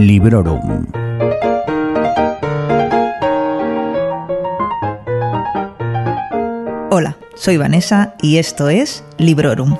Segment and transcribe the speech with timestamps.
[0.00, 0.86] Librorum.
[6.90, 9.76] Hola, soy Vanessa y esto es Librorum,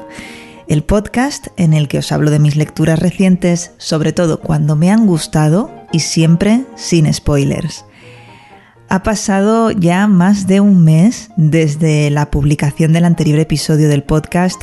[0.69, 4.91] el podcast en el que os hablo de mis lecturas recientes, sobre todo cuando me
[4.91, 7.87] han gustado y siempre sin spoilers.
[8.93, 14.63] Ha pasado ya más de un mes desde la publicación del anterior episodio del podcast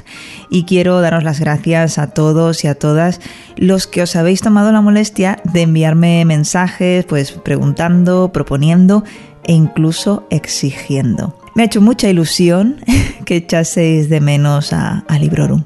[0.49, 3.21] y quiero daros las gracias a todos y a todas
[3.55, 9.05] los que os habéis tomado la molestia de enviarme mensajes, pues preguntando, proponiendo
[9.45, 11.40] e incluso exigiendo.
[11.55, 12.82] Me ha hecho mucha ilusión
[13.26, 15.63] que echaseis de menos a, a Librorum.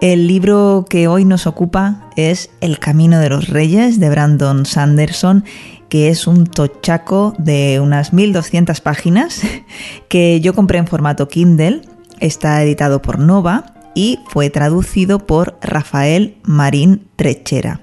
[0.00, 5.44] El libro que hoy nos ocupa es El Camino de los Reyes de Brandon Sanderson
[5.88, 9.42] que es un tochaco de unas 1200 páginas
[10.08, 11.82] que yo compré en formato Kindle.
[12.20, 17.80] Está editado por Nova y fue traducido por Rafael Marín Trechera.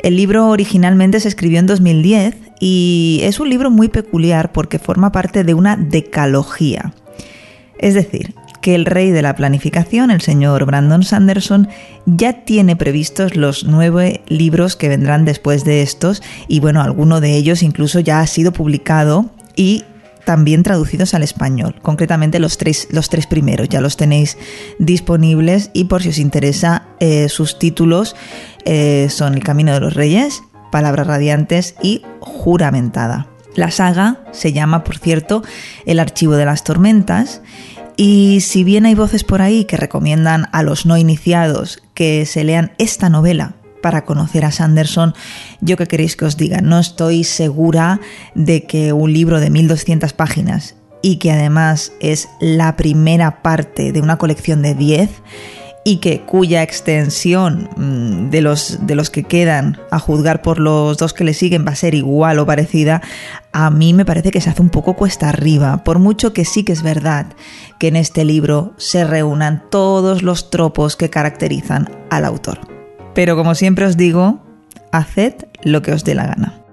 [0.00, 5.12] El libro originalmente se escribió en 2010 y es un libro muy peculiar porque forma
[5.12, 6.92] parte de una decalogía.
[7.78, 8.34] Es decir,
[8.64, 11.68] que el rey de la planificación, el señor Brandon Sanderson,
[12.06, 17.36] ya tiene previstos los nueve libros que vendrán después de estos y bueno, alguno de
[17.36, 19.84] ellos incluso ya ha sido publicado y
[20.24, 21.76] también traducidos al español.
[21.82, 24.38] Concretamente los tres, los tres primeros ya los tenéis
[24.78, 28.16] disponibles y por si os interesa eh, sus títulos
[28.64, 30.42] eh, son El Camino de los Reyes,
[30.72, 33.28] Palabras Radiantes y Juramentada.
[33.56, 35.42] La saga se llama, por cierto,
[35.86, 37.42] El Archivo de las Tormentas
[37.96, 42.44] y si bien hay voces por ahí que recomiendan a los no iniciados que se
[42.44, 45.14] lean esta novela para conocer a Sanderson,
[45.60, 48.00] yo que queréis que os diga, no estoy segura
[48.34, 54.00] de que un libro de 1200 páginas y que además es la primera parte de
[54.00, 55.10] una colección de 10
[55.84, 60.96] y que cuya extensión mm, de los, de los que quedan a juzgar por los
[60.96, 63.02] dos que le siguen va a ser igual o parecida,
[63.52, 66.64] a mí me parece que se hace un poco cuesta arriba, por mucho que sí
[66.64, 67.26] que es verdad
[67.78, 72.60] que en este libro se reúnan todos los tropos que caracterizan al autor.
[73.14, 74.42] Pero como siempre os digo,
[74.90, 76.63] haced lo que os dé la gana.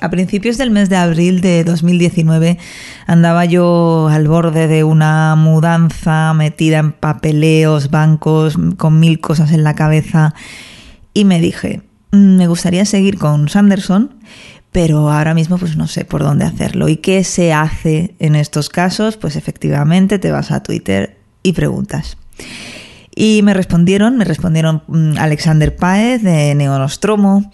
[0.00, 2.58] A principios del mes de abril de 2019
[3.06, 9.64] andaba yo al borde de una mudanza metida en papeleos, bancos, con mil cosas en
[9.64, 10.34] la cabeza
[11.14, 11.82] y me dije,
[12.12, 14.14] mm, me gustaría seguir con Sanderson,
[14.70, 16.88] pero ahora mismo pues no sé por dónde hacerlo.
[16.88, 19.16] ¿Y qué se hace en estos casos?
[19.16, 22.18] Pues efectivamente te vas a Twitter y preguntas.
[23.16, 27.50] Y me respondieron, me respondieron mm, Alexander Paez de Neonostromo,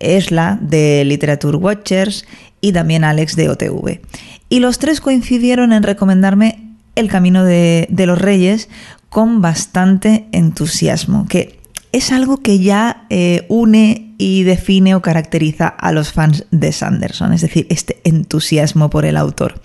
[0.00, 2.24] Esla de Literature Watchers
[2.60, 4.00] y también Alex de OTV.
[4.48, 8.68] Y los tres coincidieron en recomendarme El Camino de, los Reyes
[9.08, 11.60] con bastante entusiasmo, que
[11.92, 17.32] es algo que ya eh, une y define o caracteriza a los fans de Sanderson,
[17.32, 19.60] es decir, este entusiasmo por el autor.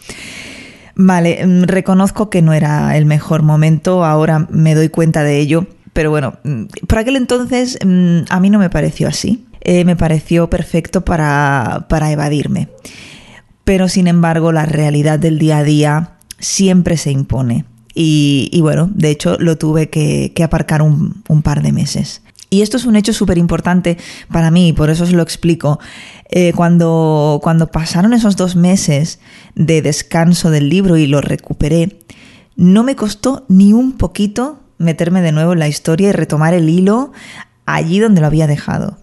[0.95, 5.68] Vale, mm, reconozco que no era el mejor momento, ahora me doy cuenta de ello,
[5.94, 9.45] pero bueno, mm, por aquel entonces mm, a mí no me pareció así.
[9.67, 12.69] Eh, me pareció perfecto para, evadirme.
[13.63, 17.65] Pero sin embargo, la realidad del día a día siempre se impone.
[17.95, 22.21] Y, bueno, de hecho lo tuve que, aparcar un, par de meses.
[22.51, 23.97] Y esto es un hecho súper importante
[24.31, 25.79] para mí, por eso os lo explico.
[26.29, 29.19] Eh, cuando, cuando pasaron esos dos meses
[29.55, 32.01] de descanso del libro y lo recuperé,
[32.55, 36.69] no me costó ni un poquito meterme de nuevo en la historia y retomar el
[36.69, 37.13] hilo
[37.65, 38.99] allí donde lo había dejado.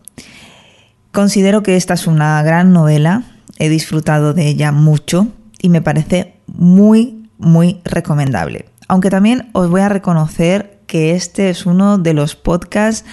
[1.13, 3.25] Considero que esta es una gran novela,
[3.59, 5.29] he disfrutado de ella mucho
[5.61, 8.65] y me parece muy, muy recomendable.
[8.89, 13.05] Aunque también os voy a reconocer que este es uno de los podcasts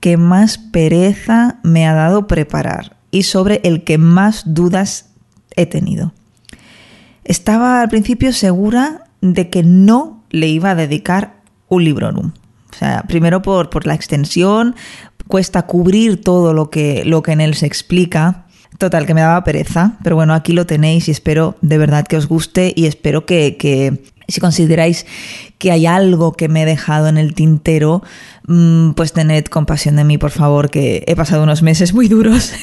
[0.00, 5.10] que más pereza me ha dado preparar y sobre el que más dudas
[5.54, 6.12] he tenido.
[7.24, 11.34] Estaba al principio segura de que no le iba a dedicar
[11.68, 12.32] un librorum.
[12.72, 14.74] O sea, primero por, por la extensión,
[15.28, 18.46] cuesta cubrir todo lo que, lo que en él se explica.
[18.78, 22.16] Total, que me daba pereza, pero bueno, aquí lo tenéis y espero de verdad que
[22.16, 25.06] os guste y espero que, si consideráis
[25.58, 28.02] que hay algo que me he dejado en el tintero,
[28.48, 32.52] mm, pues tened compasión de mí, por favor, que he pasado unos meses muy duros.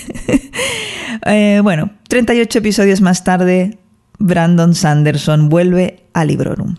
[1.25, 3.77] Eh, bueno, 38 episodios más tarde,
[4.19, 6.77] Brandon Sanderson vuelve a Librorum.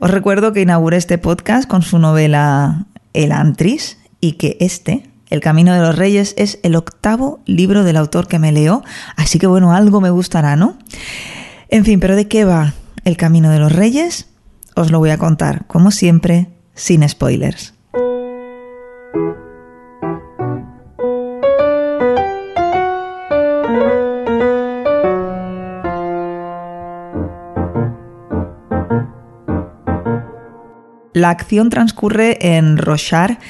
[0.00, 5.40] Os recuerdo que inauguré este podcast con su novela El Antris y que este El
[5.40, 8.82] Camino de los Reyes es el octavo libro del autor que me leo,
[9.16, 10.76] así que bueno, algo me gustará, ¿no?
[11.68, 12.74] En fin, pero ¿de qué va
[13.04, 14.28] El Camino de los Reyes?
[14.74, 17.74] Os lo voy a contar, como siempre, sin spoilers.
[31.12, 33.40] La acción transcurre en Rochar,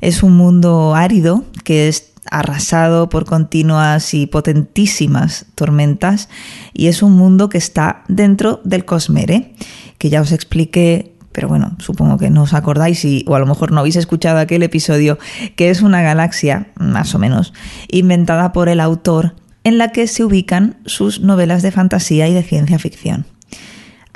[0.00, 6.28] es un mundo árido que es arrasado por continuas y potentísimas tormentas
[6.74, 9.54] y es un mundo que está dentro del Cosmere,
[9.98, 13.46] que ya os expliqué pero bueno, supongo que no os acordáis y, o a lo
[13.46, 15.18] mejor no habéis escuchado aquel episodio,
[15.54, 17.52] que es una galaxia, más o menos,
[17.86, 22.42] inventada por el autor en la que se ubican sus novelas de fantasía y de
[22.42, 23.24] ciencia ficción.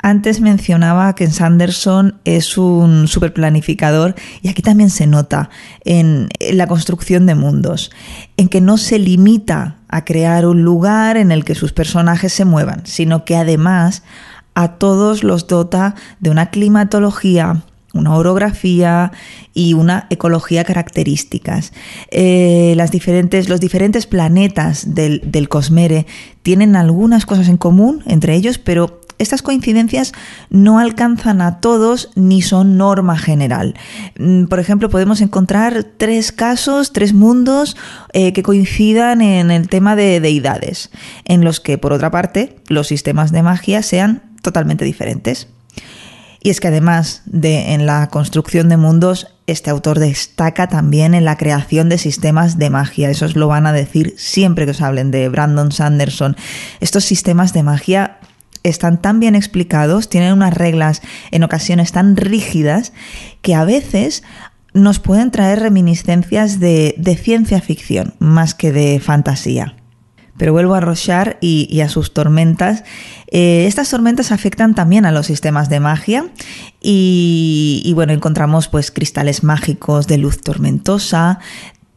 [0.05, 5.49] Antes mencionaba que Sanderson es un superplanificador y aquí también se nota
[5.85, 7.89] en, la construcción de mundos,
[8.35, 12.43] en que no se limita a crear un lugar en el que sus personajes se
[12.43, 14.03] muevan, sino que además
[14.55, 17.63] a todos los dota de una climatología,
[17.93, 19.13] una orografía
[19.53, 21.71] y una ecología características.
[22.11, 26.07] Eh, las diferentes, los diferentes planetas del, del, Cosmere
[26.41, 30.13] tienen algunas cosas en común entre ellos, pero estas coincidencias
[30.49, 33.75] no alcanzan a todos ni son norma general.
[34.17, 37.77] Mm, por ejemplo, podemos encontrar tres casos, tres mundos
[38.13, 40.91] eh, que coincidan en el tema de deidades,
[41.25, 45.47] en los que, por otra parte, los sistemas de magia sean totalmente diferentes.
[46.45, 51.23] Y es que además de en la construcción de mundos, este autor destaca también en
[51.23, 53.09] la creación de sistemas de magia.
[53.09, 56.35] Eso os lo van a decir siempre que os hablen de Brandon Sanderson.
[56.81, 58.19] Estos sistemas de magia
[58.63, 61.01] están tan bien explicados, tienen unas reglas
[61.31, 62.93] en ocasiones tan rígidas
[63.41, 64.23] que a veces
[64.73, 69.75] nos pueden traer reminiscencias de, ciencia ficción más que de fantasía.
[70.35, 72.83] Pero vuelvo a Rochar y, a sus tormentas.
[73.27, 76.25] Eh, estas tormentas afectan también a los sistemas de magia
[76.81, 81.39] y, y, bueno, encontramos pues cristales mágicos de luz tormentosa,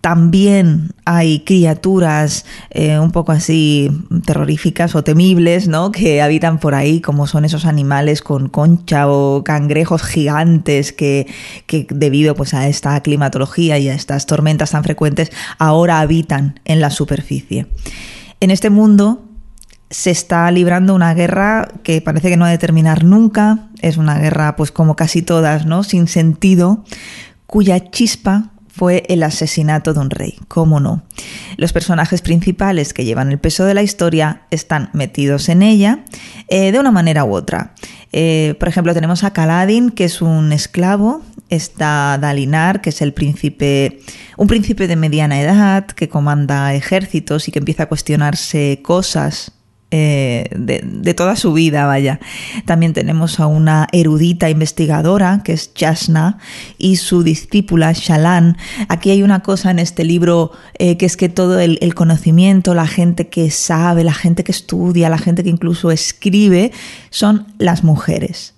[0.07, 3.91] también hay criaturas eh, un poco así
[4.25, 5.91] terroríficas o temibles, ¿no?
[5.91, 11.27] Que habitan por ahí, como son esos animales con concha o cangrejos gigantes que,
[11.91, 16.91] debido pues, a esta climatología y a estas tormentas tan frecuentes ahora habitan en la
[16.91, 17.67] superficie.
[18.39, 19.25] En este mundo
[19.91, 24.21] se está librando una guerra que parece que no ha de terminar nunca, es una
[24.21, 25.83] guerra pues como casi todas, ¿no?
[25.83, 26.85] Sin sentido,
[27.49, 31.03] cuya chispa fue el asesinato de un rey, cómo no.
[31.57, 36.01] Los personajes principales que llevan el peso de la historia están metidos en ella
[36.49, 37.73] eh, de una manera u otra.
[38.13, 43.15] Eh, por ejemplo, tenemos a Kaladin, que es un esclavo, está Dalinar, que es el
[43.15, 44.01] príncipe,
[44.37, 49.56] un príncipe de mediana edad, que comanda ejércitos y que empieza a cuestionarse cosas
[49.93, 52.19] eh, de, toda su vida, vaya.
[52.65, 56.39] También tenemos a una erudita investigadora, que es Chasna,
[56.77, 58.57] y su discípula Shalan.
[58.89, 62.75] Aquí hay una cosa en este libro eh, que es que todo el, el, conocimiento,
[62.75, 66.73] la gente que sabe, la gente que estudia, la gente que incluso escribe,
[67.11, 68.55] son las mujeres.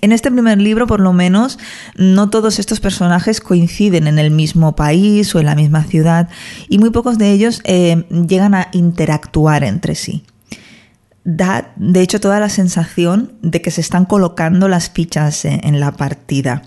[0.00, 1.58] En este primer libro, por lo menos,
[1.94, 6.30] no todos estos personajes coinciden en el mismo país o en la misma ciudad
[6.70, 10.24] y muy pocos de ellos eh, llegan a interactuar entre sí
[11.24, 15.92] da, de hecho, toda la sensación de que se están colocando las fichas en, la
[15.92, 16.62] partida.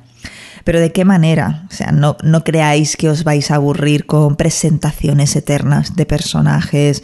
[0.64, 1.66] Pero ¿de qué manera?
[1.70, 7.04] O sea, no, no, creáis que os vais a aburrir con presentaciones eternas de personajes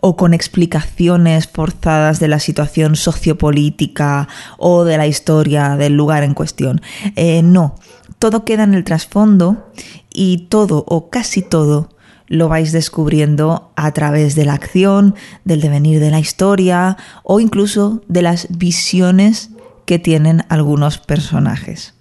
[0.00, 4.28] o con explicaciones forzadas de la situación sociopolítica
[4.58, 6.82] o de la historia del lugar en cuestión.
[7.16, 7.74] Eh, no,
[8.20, 9.72] todo queda en el trasfondo
[10.12, 11.88] y todo o casi todo
[12.30, 18.02] lo vais descubriendo a través de la acción, del devenir de la historia o incluso
[18.06, 19.50] de las visiones
[19.84, 21.94] que tienen algunos personajes.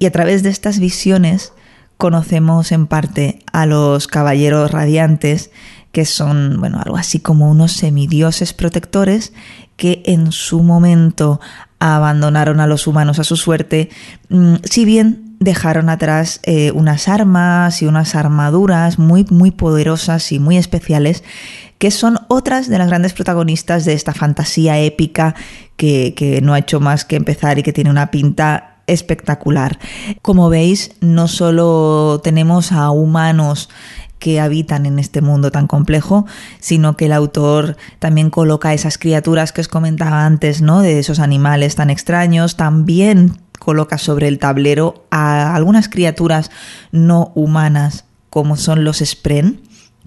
[0.00, 1.52] Y a través de estas visiones
[1.96, 5.52] conocemos en parte a los caballeros radiantes,
[5.92, 9.32] que son, bueno, algo así como unos semidioses protectores
[9.76, 11.40] que en su momento
[11.78, 13.90] abandonaron a los humanos a su suerte,
[14.28, 20.38] mm, si bien dejaron atrás eh, unas armas y unas armaduras muy, muy poderosas y
[20.38, 21.24] muy especiales,
[21.78, 25.34] que son otras de las grandes protagonistas de esta fantasía épica
[25.76, 29.78] que, que no ha hecho más que empezar y que tiene una pinta espectacular.
[30.22, 33.68] Como veis, no solo tenemos a humanos
[34.18, 36.24] que habitan en este mundo tan complejo,
[36.58, 40.80] sino que el autor también coloca esas criaturas que os comentaba antes, ¿no?
[40.80, 46.50] De esos animales tan extraños, también coloca sobre el tablero a algunas criaturas
[46.92, 49.62] no humanas como son los Spren,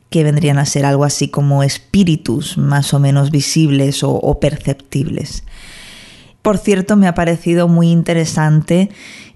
[0.09, 5.43] que vendrían a ser algo así como espíritus más o menos visibles o, o perceptibles.
[6.41, 8.89] Por cierto, me ha parecido muy interesante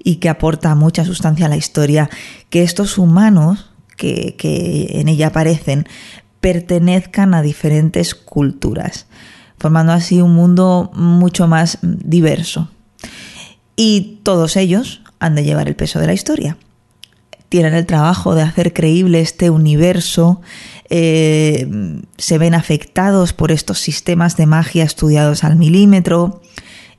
[0.03, 2.09] y que aporta mucha sustancia a la historia
[2.49, 5.87] que estos humanos que, que en ella aparecen
[6.39, 9.07] pertenezcan a diferentes culturas,
[9.57, 12.69] formando así un mundo mucho más diverso.
[13.75, 16.57] Y todos ellos han de llevar el peso de la historia.
[17.49, 20.41] Tienen el trabajo de hacer creíble este universo,
[20.89, 21.67] eh,
[22.17, 26.41] se ven afectados por estos sistemas de magia estudiados al milímetro,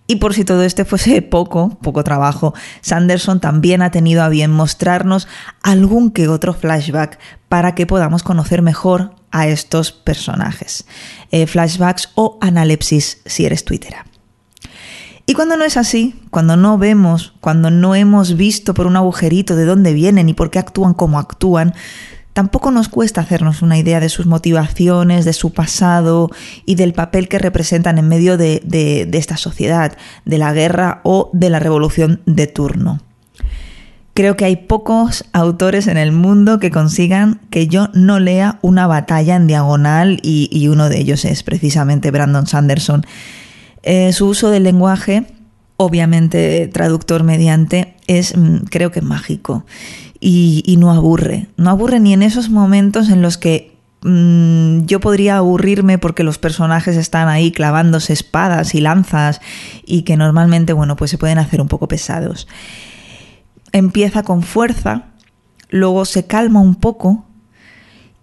[0.07, 4.51] y por si todo este fuese poco, poco trabajo, Sanderson también ha tenido a bien
[4.51, 5.29] mostrarnos
[5.63, 10.85] algún que otro flashback para que podamos conocer mejor a estos personajes.
[11.31, 14.05] Eh, flashbacks o analepsis si eres twittera.
[15.33, 19.57] Y cuando no es así, cuando no vemos, cuando no hemos visto por un agujerito
[19.57, 21.73] de dónde vienen y por qué actúan como actúan,
[22.35, 26.31] Tampoco nos cuesta hacernos una idea de sus motivaciones, de su pasado
[26.67, 29.97] y del papel que representan en medio de, esta sociedad,
[30.27, 33.01] de la guerra o de la revolución de turno.
[34.13, 38.87] Creo que hay pocos autores en el mundo que consigan que yo no lea una
[38.87, 43.07] batalla en diagonal y uno de ellos es precisamente Brandon Sanderson.
[43.83, 45.27] Eh, su uso del lenguaje,
[45.77, 49.65] obviamente traductor mediante, es mm, creo que mágico
[50.21, 51.49] y, no aburre.
[51.57, 56.39] No aburre ni en esos momentos en los que mm, yo podría aburrirme porque los
[56.39, 59.41] personajes están ahí clavándose espadas y lanzas
[59.85, 62.47] y que normalmente, bueno, pues se pueden hacer un poco pesados.
[63.73, 65.07] Empieza con fuerza,
[65.71, 67.25] luego se calma un poco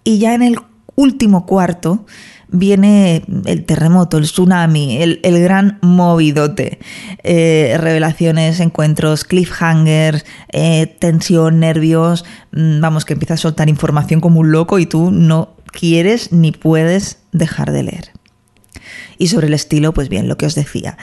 [0.06, 0.58] y ya en el
[0.96, 2.06] último cuarto
[2.52, 6.80] viene el terremoto, el tsunami, el, gran movidote.
[7.24, 12.26] Eh, revelaciones, encuentros, cliffhangers, eh, tensión, nervios.
[12.52, 16.52] Mm, vamos, que empieza a soltar información como un loco y tú no quieres ni
[16.52, 18.12] puedes dejar de leer.
[19.18, 20.98] Y sobre el estilo, pues bien, lo que os decía.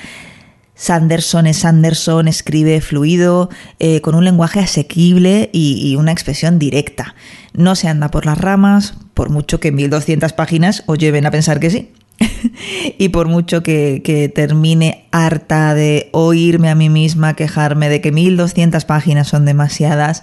[0.77, 3.49] Sanderson es Sanderson, escribe fluido,
[3.79, 7.15] eh, con un lenguaje asequible y, una expresión directa.
[7.57, 11.59] No se anda por las ramas, por mucho que 1200 páginas os lleven a pensar
[11.61, 11.93] que sí.
[12.99, 18.13] y por mucho que, que, termine harta de oírme a mí misma quejarme de que
[18.13, 20.23] 1200 páginas son demasiadas,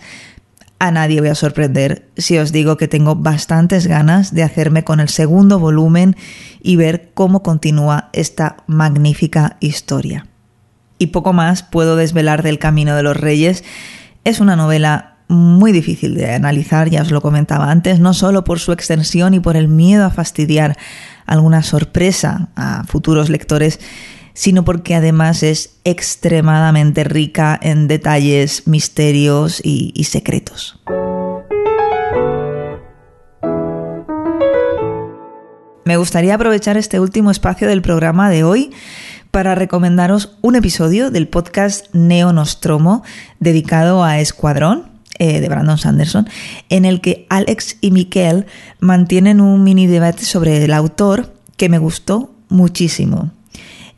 [0.80, 5.00] a nadie voy a sorprender si os digo que tengo bastantes ganas de hacerme con
[5.00, 6.16] el segundo volumen
[6.62, 10.26] y ver cómo continúa esta magnífica historia
[11.04, 13.64] y poco más puedo desvelar del Camino de los Reyes.
[14.24, 18.60] Es una novela muy difícil de analizar, ya os lo comentaba antes, no solo por
[18.60, 20.78] su extensión y por el miedo a fastidiar
[21.26, 23.80] alguna sorpresa a futuros lectores,
[24.34, 30.80] sino porque además es extremadamente rica en detalles, misterios y, secretos.
[35.86, 38.72] Me gustaría aprovechar este último espacio del programa de hoy
[39.32, 43.04] para recomendaros un episodio del podcast Neo Nostromo
[43.40, 46.28] dedicado a Escuadrón, eh, de Brandon Sanderson,
[46.70, 48.46] en el que Alex y Miquel
[48.80, 53.32] mantienen un mini debate sobre el autor que me gustó muchísimo.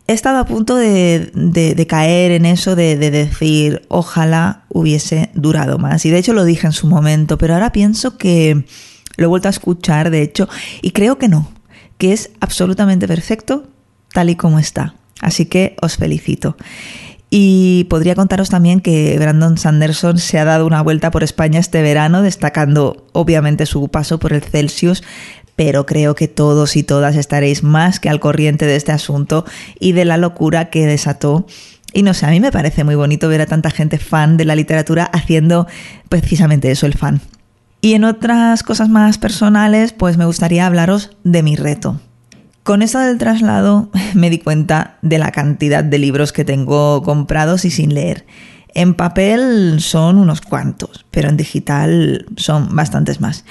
[0.08, 6.06] He estado a punto de, caer en eso de, de, decir, ojalá hubiese durado más.
[6.06, 8.66] Y de hecho lo dije en su momento, pero ahora pienso que
[9.18, 10.48] lo he vuelto a escuchar, de hecho,
[10.82, 11.50] y creo que no,
[11.98, 13.68] que es absolutamente perfecto
[14.14, 14.96] tal y como está.
[15.22, 16.56] Así que os felicito.
[17.38, 21.82] Y podría contaros también que Brandon Sanderson se ha dado una vuelta por España este
[21.82, 25.04] verano, destacando obviamente su paso por el Celsius,
[25.58, 29.44] pero creo que todos y todas estaréis más que al corriente de este asunto
[29.82, 31.46] y de la locura que desató.
[31.92, 34.46] Y no sé, a mí me parece muy bonito ver a tanta gente fan de
[34.46, 35.68] la literatura haciendo
[36.08, 37.20] precisamente eso, el fan.
[37.82, 42.00] Y en otras cosas más personales, pues me gustaría hablaros de mi reto.
[42.66, 47.64] Con eso del traslado me di cuenta de la cantidad de libros que tengo comprados
[47.64, 48.26] y sin leer.
[48.74, 53.46] En papel son unos cuantos, pero en digital son bastantes más.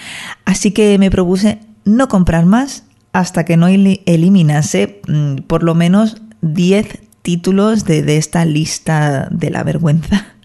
[0.44, 6.16] Así que me propuse no comprar más hasta que no eliminase mm, por lo menos
[6.42, 10.26] 10 títulos de, de esta lista de la vergüenza.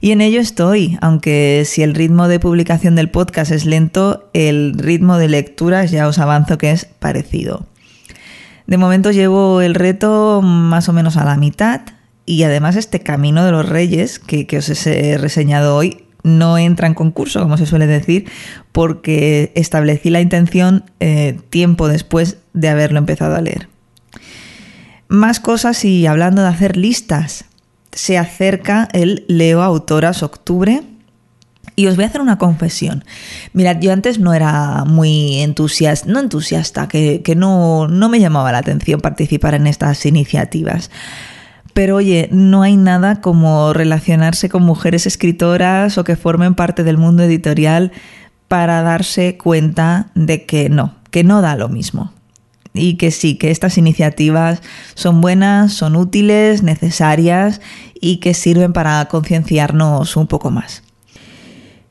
[0.00, 4.74] Y en ello estoy, aunque si el ritmo de publicación del podcast es lento, el
[4.78, 7.66] ritmo de lecturas ya os avanzo que es parecido.
[8.68, 11.80] De momento llevo el reto más o menos a la mitad
[12.26, 16.92] y además este Camino de los Reyes que, os he reseñado hoy no entra en
[16.92, 18.30] concurso, como se suele decir,
[18.72, 23.70] porque establecí la intención eh, tiempo después de haberlo empezado a leer.
[25.08, 27.46] Más cosas y hablando de hacer listas,
[27.92, 30.82] se acerca el Leo Autoras Octubre
[31.78, 33.04] Y os voy a hacer una confesión.
[33.52, 38.50] Mirad, yo antes no era muy entusiasta, no entusiasta, que, que no, no me llamaba
[38.50, 40.90] la atención participar en estas iniciativas.
[41.74, 46.98] Pero oye, no hay nada como relacionarse con mujeres escritoras o que formen parte del
[46.98, 47.92] mundo editorial
[48.48, 52.12] para darse cuenta de que no, que no da lo mismo.
[52.74, 54.62] Y que sí, que estas iniciativas
[54.94, 57.60] son buenas, son útiles, necesarias
[58.00, 60.82] y que sirven para concienciarnos un poco más.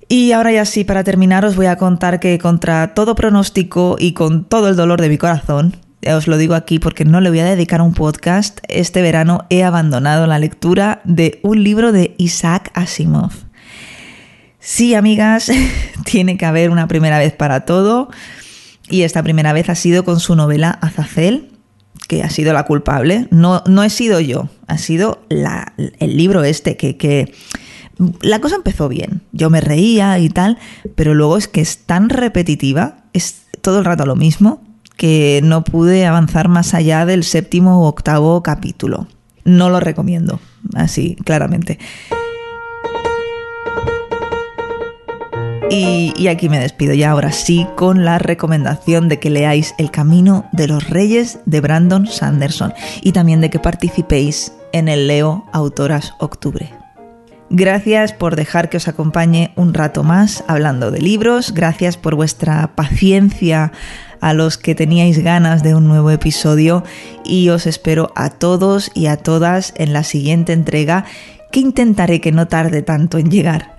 [0.10, 4.14] Y ahora ya sí, para terminar os voy a contar que contra todo pronóstico y
[4.14, 7.40] con todo el dolor de mi corazón, os lo digo aquí porque no le voy
[7.40, 12.72] a dedicar un podcast, este verano he abandonado la lectura de un libro de Isaac
[12.74, 13.32] Asimov.
[14.60, 15.52] Sí, amigas,
[16.06, 18.10] tiene que haber una primera vez para todo
[18.90, 21.52] y esta primera vez ha sido con su novela Azazel,
[22.08, 23.28] que ha sido la culpable.
[23.32, 27.34] No, no he sido yo, ha sido la, el libro este que
[28.22, 29.22] la cosa empezó bien.
[29.32, 30.58] Yo me reía y tal,
[30.96, 34.62] pero luego es que es tan repetitiva, es todo el rato lo mismo,
[34.96, 39.08] que no pude avanzar más allá del séptimo u octavo capítulo.
[39.44, 40.40] No lo recomiendo,
[40.76, 41.80] así, claramente.
[45.70, 49.92] Y, y, aquí me despido ya ahora sí con la recomendación de que leáis El
[49.92, 55.46] Camino de los Reyes de Brandon Sanderson y también de que participéis en el Leo
[55.52, 56.72] Autoras Octubre.
[57.50, 62.76] Gracias por dejar que os acompañe un rato más hablando de libros, gracias por vuestra
[62.76, 63.72] paciencia
[64.20, 66.84] a los que teníais ganas de un nuevo episodio
[67.24, 71.06] y os espero a todos y a todas en la siguiente entrega
[71.52, 73.78] que intentaré que no tarde tanto en llegar.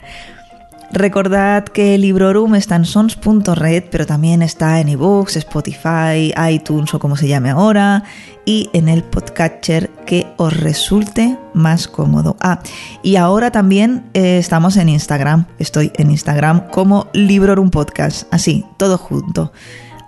[0.91, 7.15] Recordad que Librorum está en sons.red, pero también está en ebooks, Spotify, iTunes o como
[7.15, 8.05] se llame ahora,
[8.47, 12.35] y en el podcatcher que os resulte más cómodo.
[12.41, 12.61] Ah,
[13.03, 15.45] y ahora también eh, estamos en Instagram.
[15.59, 19.53] Estoy en Instagram como Librorum Podcast, así, todo junto.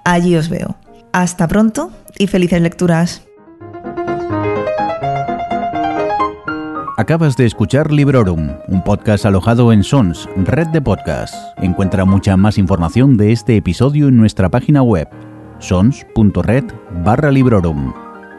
[0.07, 0.75] Allí os veo.
[1.13, 3.23] Hasta pronto y felices lecturas.
[6.97, 11.37] Acabas de escuchar Librorum, un podcast alojado en Sons, red de podcasts.
[11.59, 15.09] Encuentra mucha más información de este episodio en nuestra página web,
[15.59, 16.65] sons.red
[17.05, 18.10] barra Librorum.